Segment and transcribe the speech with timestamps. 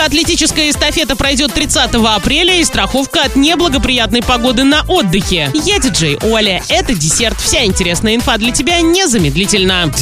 [0.00, 5.50] Легкоатлетическая эстафета пройдет 30 апреля и страховка от неблагоприятной погоды на отдыхе.
[5.52, 6.62] Я диджей Оля.
[6.70, 7.38] Это десерт.
[7.38, 9.92] Вся интересная инфа для тебя незамедлительно.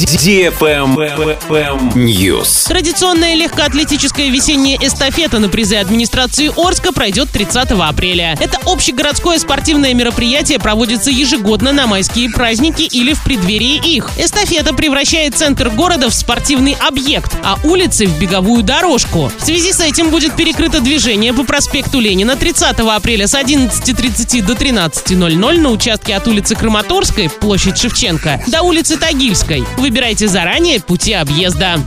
[1.95, 2.69] News.
[2.69, 8.37] Традиционная легкоатлетическая весенняя эстафета на призы администрации Орска пройдет 30 апреля.
[8.39, 14.09] Это общегородское спортивное мероприятие проводится ежегодно на майские праздники или в преддверии их.
[14.17, 19.29] Эстафета превращает центр города в спортивный объект, а улицы в беговую дорожку.
[19.37, 24.53] В связи с этим будет перекрыто движение по проспекту Ленина 30 апреля с 11.30 до
[24.53, 29.63] 13.00 на участке от улицы Краматорской, площадь Шевченко, до улицы Тагильской.
[29.77, 31.79] Выбирайте заранее пути объезда.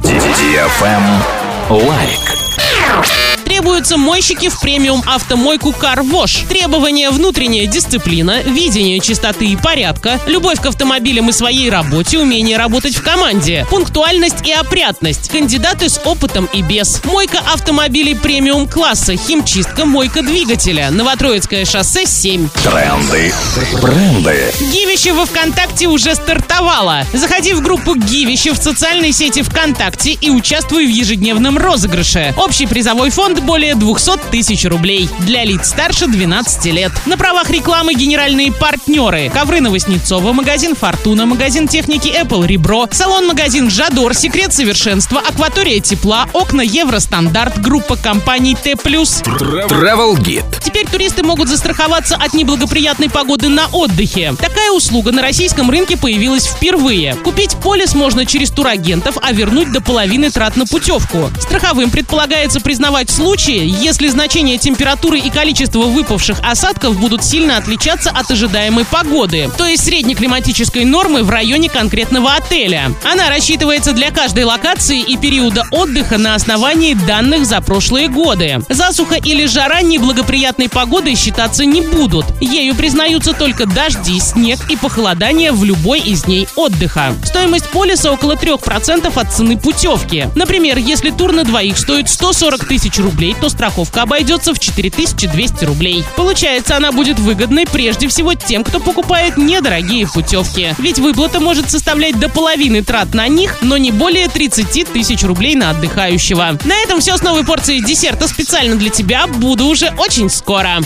[1.70, 3.21] Лайк.
[3.52, 6.48] Требуются мойщики в премиум автомойку Car Wash.
[6.48, 12.97] Требования внутренняя дисциплина, видение чистоты и порядка, любовь к автомобилям и своей работе, умение работать
[12.97, 17.05] в команде, пунктуальность и опрятность, кандидаты с опытом и без.
[17.05, 20.91] Мойка автомобилей премиум класса, химчистка, мойка двигателя.
[20.91, 22.48] Новотроицкое шоссе 7.
[22.48, 23.34] Тренды.
[23.83, 24.50] Бренды.
[24.72, 27.05] Гивище во ВКонтакте уже стартовало.
[27.12, 32.34] Заходи в группу Гивище в социальной сети ВКонтакте и участвуй в ежедневном розыгрыше.
[32.39, 35.08] Общий призовой фонд более 200 тысяч рублей.
[35.20, 36.92] Для лиц старше 12 лет.
[37.06, 39.30] На правах рекламы генеральные партнеры.
[39.32, 46.62] Ковры Новоснецова, магазин Фортуна, магазин техники Apple Ребро, салон-магазин Жадор, Секрет совершенства, Акватория тепла, окна
[46.62, 48.72] Евростандарт, группа компаний Т+.
[48.72, 50.44] Travel Guide.
[50.62, 54.34] Теперь туристы могут застраховаться от неблагоприятной погоды на отдыхе.
[54.38, 57.14] Такая услуга на российском рынке появилась впервые.
[57.16, 61.30] Купить полис можно через турагентов, а вернуть до половины трат на путевку.
[61.40, 68.30] Страховым предполагается признавать случаи, если значение температуры и количество выпавших осадков будут сильно отличаться от
[68.30, 72.94] ожидаемой погоды, то есть средней климатической нормы в районе конкретного отеля.
[73.10, 78.60] Она рассчитывается для каждой локации и периода отдыха на основании данных за прошлые годы.
[78.69, 82.27] Засуха или жара неблагоприятной погодой считаться не будут.
[82.42, 87.14] Ею признаются только дожди, снег и похолодание в любой из дней отдыха.
[87.25, 90.28] Стоимость полиса около 3% от цены путевки.
[90.34, 96.05] Например, если тур на двоих стоит 140 тысяч рублей, то страховка обойдется в 4200 рублей.
[96.17, 100.75] Получается, она будет выгодной прежде всего тем, кто покупает недорогие путевки.
[100.78, 105.55] Ведь выплата может составлять до половины трат на них, но не более 30 тысяч рублей
[105.55, 106.59] на отдыхающего.
[106.65, 109.27] На этом все с новой порцией десерта специально для тебя.
[109.27, 110.81] Буду уже очень скоро.